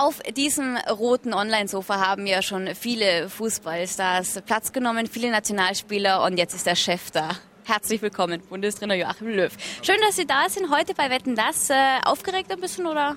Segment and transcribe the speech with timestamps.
[0.00, 6.54] Auf diesem roten Online-Sofa haben ja schon viele Fußballstars Platz genommen, viele Nationalspieler und jetzt
[6.54, 7.30] ist der Chef da.
[7.64, 9.52] Herzlich willkommen, Bundestrainer Joachim Löw.
[9.82, 11.68] Schön, dass Sie da sind heute bei Wetten Das.
[11.68, 11.74] Äh,
[12.04, 13.16] aufgeregt ein bisschen oder?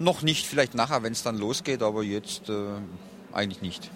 [0.00, 2.54] Noch nicht, vielleicht nachher, wenn es dann losgeht, aber jetzt äh,
[3.32, 3.88] eigentlich nicht.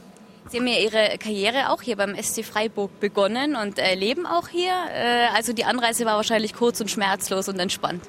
[0.48, 4.46] Sie haben ja Ihre Karriere auch hier beim SC Freiburg begonnen und äh, leben auch
[4.46, 4.76] hier.
[4.94, 8.04] Äh, also die Anreise war wahrscheinlich kurz und schmerzlos und entspannt.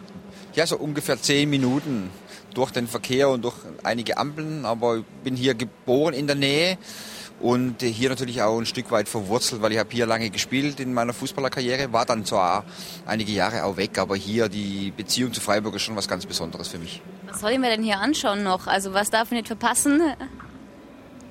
[0.53, 2.11] Ja, so ungefähr zehn Minuten
[2.53, 4.65] durch den Verkehr und durch einige Ampeln.
[4.65, 6.77] Aber ich bin hier geboren in der Nähe
[7.41, 10.93] und hier natürlich auch ein Stück weit verwurzelt, weil ich habe hier lange gespielt in
[10.93, 12.65] meiner Fußballerkarriere, war dann zwar
[13.05, 16.67] einige Jahre auch weg, aber hier die Beziehung zu Freiburg ist schon was ganz Besonderes
[16.67, 17.01] für mich.
[17.27, 18.67] Was soll ich mir denn hier anschauen noch?
[18.67, 20.01] Also was darf ich nicht verpassen?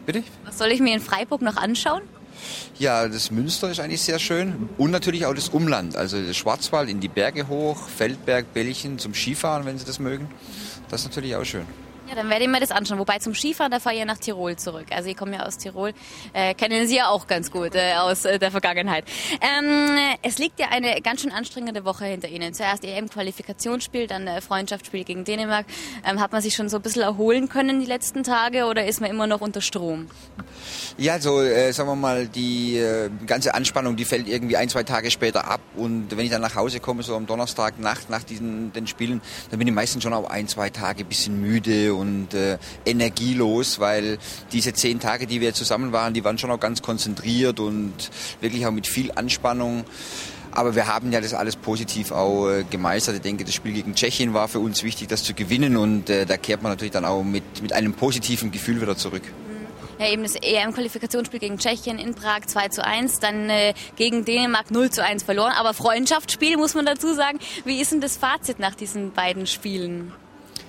[0.04, 0.24] Bitte?
[0.44, 2.02] Was soll ich mir in Freiburg noch anschauen?
[2.78, 6.88] Ja, das Münster ist eigentlich sehr schön und natürlich auch das Umland, also das Schwarzwald
[6.88, 10.28] in die Berge hoch, Feldberg, Bällchen zum Skifahren, wenn Sie das mögen.
[10.90, 11.66] Das ist natürlich auch schön.
[12.10, 12.98] Ja, dann werde ich mir das anschauen.
[12.98, 14.86] Wobei zum Skifahren, da fahre ich ja nach Tirol zurück.
[14.90, 15.92] Also ich komme ja aus Tirol,
[16.32, 19.04] äh, kennen Sie ja auch ganz gut äh, aus äh, der Vergangenheit.
[19.40, 22.52] Ähm, es liegt ja eine ganz schön anstrengende Woche hinter Ihnen.
[22.52, 25.66] Zuerst EM-Qualifikationsspiel, dann äh, Freundschaftsspiel gegen Dänemark.
[26.04, 29.00] Ähm, hat man sich schon so ein bisschen erholen können die letzten Tage oder ist
[29.00, 30.08] man immer noch unter Strom?
[30.98, 34.82] Ja, so äh, sagen wir mal, die äh, ganze Anspannung, die fällt irgendwie ein, zwei
[34.82, 35.60] Tage später ab.
[35.76, 39.22] Und wenn ich dann nach Hause komme, so am Donnerstag Nacht nach diesen den Spielen,
[39.50, 43.78] dann bin ich meistens schon auch ein, zwei Tage ein bisschen müde und äh, energielos,
[43.78, 44.18] weil
[44.52, 47.92] diese zehn Tage, die wir zusammen waren, die waren schon auch ganz konzentriert und
[48.40, 49.84] wirklich auch mit viel Anspannung.
[50.52, 53.14] Aber wir haben ja das alles positiv auch äh, gemeistert.
[53.14, 56.26] Ich denke, das Spiel gegen Tschechien war für uns wichtig, das zu gewinnen und äh,
[56.26, 59.22] da kehrt man natürlich dann auch mit, mit einem positiven Gefühl wieder zurück.
[60.00, 64.70] Ja, eben das EM-Qualifikationsspiel gegen Tschechien in Prag 2 zu 1, dann äh, gegen Dänemark
[64.70, 65.52] 0 zu 1 verloren.
[65.52, 67.38] Aber Freundschaftsspiel muss man dazu sagen.
[67.66, 70.14] Wie ist denn das Fazit nach diesen beiden Spielen?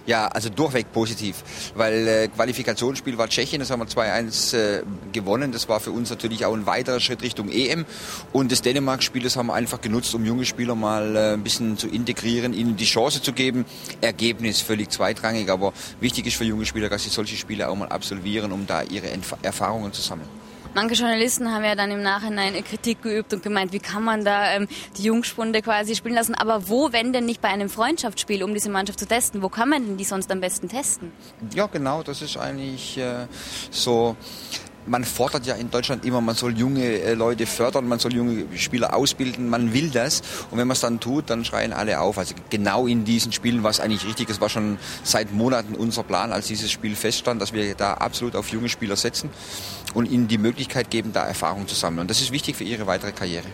[0.08, 1.44] Ja, also durchweg positiv,
[1.76, 5.52] weil äh, Qualifikationsspiel war Tschechien, das haben wir 2-1 äh, gewonnen.
[5.52, 7.86] Das war für uns natürlich auch ein weiterer Schritt Richtung EM.
[8.34, 11.78] Und das Dänemark-Spiel, das haben wir einfach genutzt, um junge Spieler mal äh, ein bisschen
[11.78, 13.66] zu integrieren, ihnen die Chance zu geben.
[14.02, 17.90] Ergebnis völlig zweitrangig, aber wichtig ist für junge Spieler, dass sie solche Spiele auch mal
[17.90, 20.41] absolvieren, um da ihre Entf Erfahrungen zu sammeln.
[20.74, 24.54] Manche Journalisten haben ja dann im Nachhinein Kritik geübt und gemeint, wie kann man da
[24.54, 24.68] ähm,
[24.98, 26.34] die Jungspunde quasi spielen lassen.
[26.34, 29.42] Aber wo, wenn denn nicht bei einem Freundschaftsspiel, um diese Mannschaft zu testen?
[29.42, 31.12] Wo kann man denn die sonst am besten testen?
[31.54, 33.28] Ja, genau, das ist eigentlich äh,
[33.70, 34.16] so
[34.86, 38.46] man fordert ja in Deutschland immer, man soll junge äh, Leute fördern, man soll junge
[38.58, 40.22] Spieler ausbilden, man will das.
[40.50, 42.18] Und wenn man es dann tut, dann schreien alle auf.
[42.18, 44.30] Also genau in diesen Spielen war es eigentlich richtig.
[44.30, 48.36] Es war schon seit Monaten unser Plan, als dieses Spiel feststand, dass wir da absolut
[48.36, 49.30] auf junge Spieler setzen
[49.94, 52.02] und ihnen die Möglichkeit geben, da Erfahrung zu sammeln.
[52.02, 53.48] Und das ist wichtig für ihre weitere Karriere.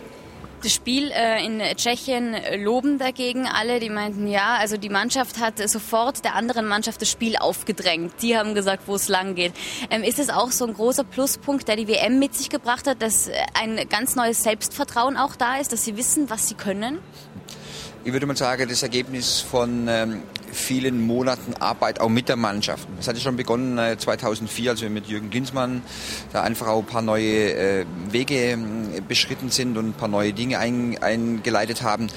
[0.62, 5.58] Das Spiel äh, in Tschechien loben dagegen alle, die meinten, ja, also die Mannschaft hat
[5.68, 8.14] sofort der anderen Mannschaft das Spiel aufgedrängt.
[8.22, 9.52] Die haben gesagt, wo es lang geht.
[9.90, 13.02] Ähm, ist es auch so ein großer Pluspunkt, der die WM mit sich gebracht hat,
[13.02, 16.98] dass ein ganz neues Selbstvertrauen auch da ist, dass sie wissen, was sie können?
[18.04, 22.88] ich würde mal sagen, das Ergebnis von ähm, vielen Monaten Arbeit auch mit der Mannschaft.
[22.98, 25.82] Es hatte schon begonnen äh, 2004, als wir mit Jürgen Glinsmann
[26.32, 28.56] da einfach auch ein paar neue äh, Wege äh,
[29.06, 32.08] beschritten sind und ein paar neue Dinge ein, eingeleitet haben.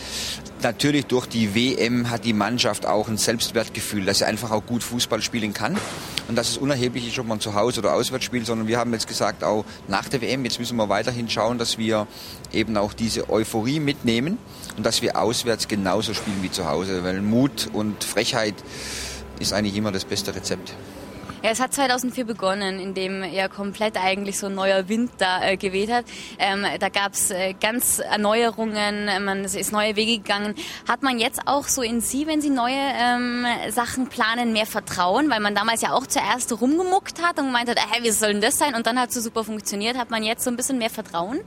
[0.62, 4.84] Natürlich durch die WM hat die Mannschaft auch ein Selbstwertgefühl, dass sie einfach auch gut
[4.84, 5.76] Fußball spielen kann.
[6.28, 8.94] Und dass es unerheblich ist, ob man zu Hause oder auswärts spielt, sondern wir haben
[8.94, 12.08] jetzt gesagt, auch nach der WM, jetzt müssen wir weiterhin schauen, dass wir
[12.54, 14.38] eben auch diese Euphorie mitnehmen
[14.78, 18.21] und dass wir auswärts genauso spielen wie zu Hause, weil Mut und Frechheit
[19.40, 20.74] ist eigentlich immer das beste Rezept.
[21.44, 25.58] Ja, es hat 2004 begonnen, indem ja komplett eigentlich so ein neuer Wind da äh,
[25.58, 26.06] geweht hat.
[26.38, 30.54] Ähm, da gab es äh, ganz Erneuerungen, man ist neue Wege gegangen.
[30.88, 35.32] Hat man jetzt auch so in Sie, wenn Sie neue ähm, Sachen planen, mehr Vertrauen?
[35.32, 38.42] Weil man damals ja auch zuerst rumgemuckt hat und gemeint hat, hey, wie soll denn
[38.42, 38.76] das sein?
[38.76, 39.98] Und dann hat es so super funktioniert.
[39.98, 41.40] Hat man jetzt so ein bisschen mehr Vertrauen?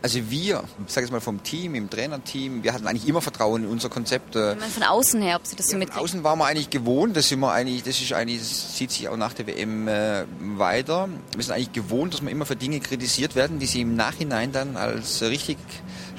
[0.00, 3.64] Also wir, ich sage jetzt mal vom Team, im Trainerteam, wir hatten eigentlich immer Vertrauen
[3.64, 4.36] in unser Konzept.
[4.36, 5.90] Äh, von außen her, ob Sie das so ja, mit...
[5.90, 8.90] Von außen waren wir eigentlich gewohnt, das sind wir eigentlich, das ist eigentlich, das zieht
[8.90, 10.24] sich auch nach der WM äh,
[10.56, 11.08] weiter.
[11.34, 14.52] Wir sind eigentlich gewohnt, dass wir immer für Dinge kritisiert werden, die sie im Nachhinein
[14.52, 15.58] dann als richtig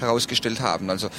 [0.01, 0.89] herausgestellt haben.
[0.89, 1.09] Also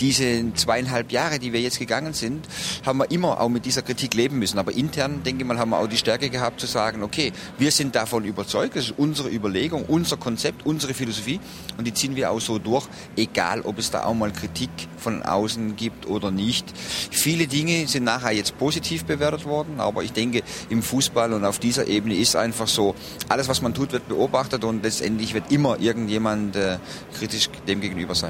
[0.00, 2.46] diese zweieinhalb Jahre, die wir jetzt gegangen sind,
[2.84, 4.58] haben wir immer auch mit dieser Kritik leben müssen.
[4.58, 7.70] Aber intern, denke ich mal, haben wir auch die Stärke gehabt zu sagen, okay, wir
[7.70, 11.40] sind davon überzeugt, das ist unsere Überlegung, unser Konzept, unsere Philosophie
[11.78, 12.86] und die ziehen wir auch so durch,
[13.16, 16.72] egal ob es da auch mal Kritik von außen gibt oder nicht.
[17.10, 21.58] Viele Dinge sind nachher jetzt positiv bewertet worden, aber ich denke, im Fußball und auf
[21.58, 22.94] dieser Ebene ist einfach so,
[23.28, 26.78] alles was man tut, wird beobachtet und letztendlich wird immer irgendjemand äh,
[27.16, 28.25] kritisch dem gegenüber sein.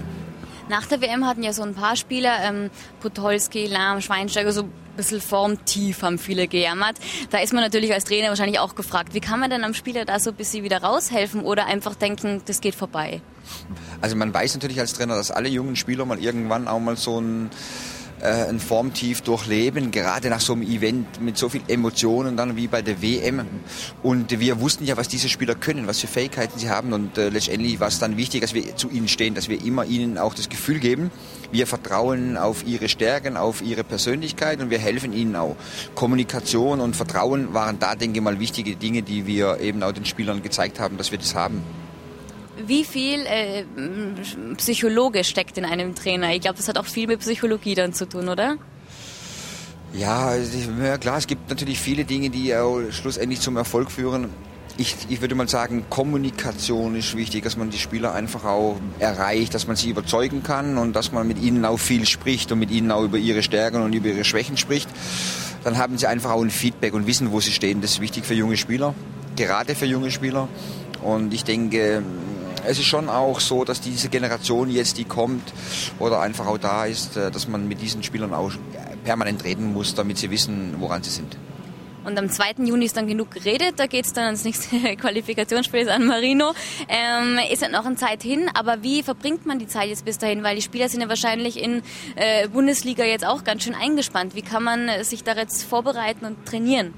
[0.69, 2.71] Nach der WM hatten ja so ein paar Spieler, ähm,
[3.01, 4.65] Podolski, Lahm, Schweinsteiger, so
[4.97, 6.97] bisschen formtief, haben viele gejammert.
[7.31, 10.05] Da ist man natürlich als Trainer wahrscheinlich auch gefragt, wie kann man denn am Spieler
[10.05, 13.21] da so ein bisschen wieder raushelfen oder einfach denken, das geht vorbei?
[14.01, 17.21] Also man weiß natürlich als Trainer, dass alle jungen Spieler mal irgendwann auch mal so
[17.21, 17.51] ein
[18.21, 22.67] äh, ein Formtief durchleben, gerade nach so einem Event mit so viel Emotionen dann wie
[22.67, 23.45] bei der WM.
[24.03, 27.29] Und wir wussten ja, was diese Spieler können, was für Fähigkeiten sie haben und äh,
[27.29, 30.35] letztendlich war es dann wichtig, dass wir zu ihnen stehen, dass wir immer ihnen auch
[30.35, 31.11] das Gefühl geben,
[31.53, 35.57] wir vertrauen auf ihre Stärken, auf ihre Persönlichkeit und wir helfen ihnen auch.
[35.95, 40.05] Kommunikation und Vertrauen waren da, denke ich mal, wichtige Dinge, die wir eben auch den
[40.05, 41.63] Spielern gezeigt haben, dass wir das haben
[42.65, 43.65] wie viel äh,
[44.57, 46.35] Psychologe steckt in einem Trainer?
[46.35, 48.57] Ich glaube, das hat auch viel mit Psychologie dann zu tun, oder?
[49.93, 54.29] Ja, ja, klar, es gibt natürlich viele Dinge, die auch schlussendlich zum Erfolg führen.
[54.79, 59.55] Ich, ich, würde mal sagen, Kommunikation ist wichtig, dass man die Spieler einfach auch erreicht,
[59.55, 62.71] dass man sie überzeugen kann und dass man mit ihnen auch viel spricht und mit
[62.71, 64.91] ihnen auch über ihre Stärken und über ihre Schwächen spricht.
[65.65, 67.81] Dann haben sie einfach auch ein Feedback und wissen, wo sie stehen.
[67.81, 68.95] Das ist wichtig für junge Spieler,
[69.35, 70.47] gerade für junge Spieler.
[71.03, 72.03] Und ich denke,
[72.67, 75.53] es ist schon auch so, dass diese Generation jetzt, die kommt
[75.99, 78.53] oder einfach auch da ist, äh, dass man mit diesen Spielern auch
[79.05, 81.37] permanent reden muss, damit sie wissen, woran sie sind.
[82.05, 82.65] Und am 2.
[82.65, 86.53] Juni ist dann genug geredet, da geht es dann ans nächste Qualifikationsspiel San Marino.
[86.89, 90.17] Ähm, ist ja noch eine Zeit hin, aber wie verbringt man die Zeit jetzt bis
[90.17, 90.45] dahin?
[90.45, 91.83] Weil die Spieler sind ja wahrscheinlich in
[92.15, 94.37] äh, Bundesliga jetzt auch ganz schön eingespannt.
[94.37, 96.95] Wie kann man sich da jetzt vorbereiten und trainieren?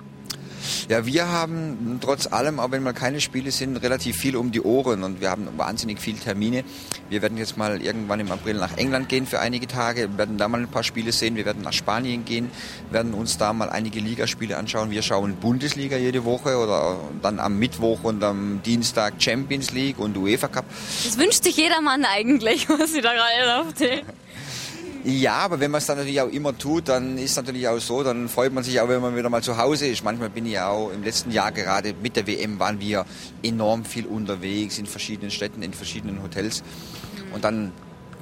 [0.89, 4.61] Ja, wir haben trotz allem, auch wenn mal keine Spiele sind, relativ viel um die
[4.61, 6.65] Ohren und wir haben wahnsinnig viele Termine.
[7.09, 10.49] Wir werden jetzt mal irgendwann im April nach England gehen für einige Tage, werden da
[10.49, 11.37] mal ein paar Spiele sehen.
[11.37, 12.51] Wir werden nach Spanien gehen,
[12.91, 14.91] werden uns da mal einige Ligaspiele anschauen.
[14.91, 20.17] Wir schauen Bundesliga jede Woche oder dann am Mittwoch und am Dienstag Champions League und
[20.17, 20.65] UEFA Cup.
[21.05, 24.03] Das wünscht sich jeder Mann eigentlich, was Sie da gerade aufzählen.
[25.05, 27.79] Ja, aber wenn man es dann natürlich auch immer tut, dann ist es natürlich auch
[27.79, 30.03] so, dann freut man sich auch, wenn man wieder mal zu Hause ist.
[30.03, 33.07] Manchmal bin ich ja auch im letzten Jahr gerade mit der WM waren wir
[33.43, 36.63] enorm viel unterwegs in verschiedenen Städten, in verschiedenen Hotels.
[37.33, 37.73] Und dann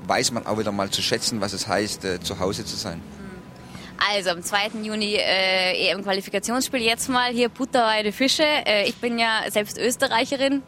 [0.06, 3.00] weiß man auch wieder mal zu schätzen, was es heißt, äh, zu Hause zu sein.
[4.12, 4.82] Also am 2.
[4.82, 8.44] Juni äh, EM-Qualifikationsspiel jetzt mal hier Butterweide Fische.
[8.44, 10.62] Äh, ich bin ja selbst Österreicherin.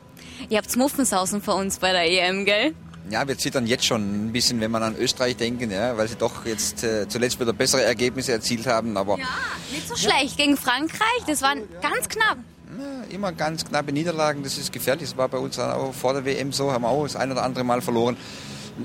[0.49, 2.75] Ihr habt Muffensausen für uns bei der EM, gell?
[3.11, 6.17] Ja, wir zittern jetzt schon ein bisschen, wenn man an Österreich denken, ja, weil sie
[6.17, 8.97] doch jetzt äh, zuletzt wieder bessere Ergebnisse erzielt haben.
[8.97, 9.27] Aber ja,
[9.73, 11.25] nicht so schlecht gegen Frankreich.
[11.27, 12.39] Das war ganz knapp.
[12.79, 15.09] Ja, immer ganz knappe Niederlagen, das ist gefährlich.
[15.09, 17.43] Das war bei uns auch vor der WM so, haben wir auch das ein oder
[17.43, 18.17] andere Mal verloren.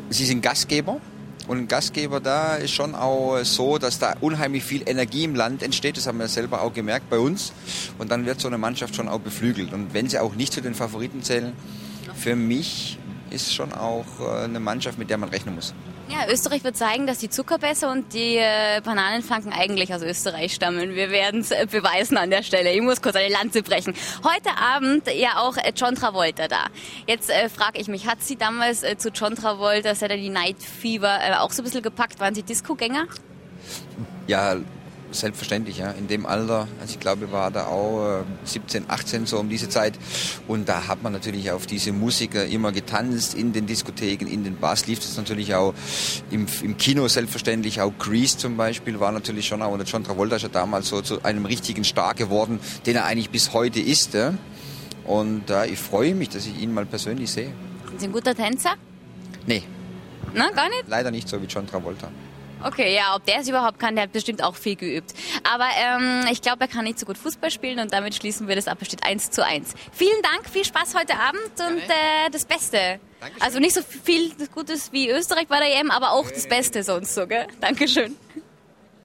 [0.10, 1.02] Sie sind Gastgeber.
[1.48, 5.62] Und ein Gastgeber da ist schon auch so, dass da unheimlich viel Energie im Land
[5.62, 5.98] entsteht.
[5.98, 7.52] Das haben wir selber auch gemerkt bei uns.
[7.98, 9.74] Und dann wird so eine Mannschaft schon auch beflügelt.
[9.74, 11.52] Und wenn sie auch nicht zu den Favoriten zählen,
[12.16, 12.98] für mich
[13.34, 15.74] ist schon auch äh, eine Mannschaft, mit der man rechnen muss.
[16.10, 20.96] Ja, Österreich wird zeigen, dass die Zuckerbässe und die äh, Bananenflanken eigentlich aus Österreich stammen.
[20.96, 22.72] Wir werden es äh, beweisen an der Stelle.
[22.72, 23.96] Ich muss kurz eine Lanze brechen.
[24.24, 26.66] Heute Abend ja auch John Travolta da.
[27.08, 31.20] Jetzt äh, frage ich mich, hat sie damals äh, zu John Travolta Saturday Night Fever
[31.22, 32.20] äh, auch so ein bisschen gepackt?
[32.20, 33.06] Waren Sie Disco-Gänger?
[34.28, 34.58] Ja,
[35.14, 35.92] selbstverständlich, ja.
[35.92, 39.70] In dem Alter, also ich glaube, war da auch äh, 17, 18 so um diese
[39.70, 39.94] Zeit.
[40.48, 44.58] Und da hat man natürlich auf diese Musiker immer getanzt in den Diskotheken, in den
[44.58, 45.74] Bars lief das natürlich auch
[46.32, 47.82] im, im Kino selbstverständlich.
[47.82, 51.02] Auch Grease zum Beispiel war natürlich schon auch, und John Travolta ist ja damals so
[51.02, 54.14] zu einem richtigen Star geworden, den er eigentlich bis heute ist.
[54.14, 54.34] Ja.
[55.06, 57.52] Und äh, ich freue mich, dass ich ihn mal persönlich sehe.
[57.90, 58.76] Sind Sie ein guter Tänzer?
[59.46, 59.64] Nee.
[60.34, 60.86] Na, gar nicht?
[60.88, 62.10] Leider nicht so wie John Travolta.
[62.66, 65.14] Okay, ja, ob der es überhaupt kann, der hat bestimmt auch viel geübt.
[65.44, 68.56] Aber ähm, ich glaube, er kann nicht so gut Fußball spielen und damit schließen wir
[68.56, 68.78] das ab.
[68.82, 69.74] Es steht 1 zu 1.
[69.92, 73.00] Vielen Dank, viel Spaß heute Abend und äh, das Beste.
[73.20, 73.42] Dankeschön.
[73.42, 77.16] Also nicht so viel Gutes wie Österreich bei der EM, aber auch das Beste sonst
[77.16, 77.48] so, gell?
[77.62, 78.18] Dankeschön.